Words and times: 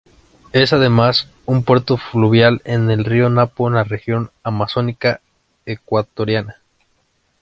Es 0.51 0.73
además, 0.73 1.27
un 1.45 1.63
puerto 1.63 1.95
fluvial 1.95 2.63
en 2.65 2.89
el 2.89 3.05
río 3.05 3.29
Napo 3.29 3.67
en 3.67 3.75
la 3.75 3.83
Región 3.83 4.31
Amazónica 4.43 5.21
ecuatoriana. 5.67 6.55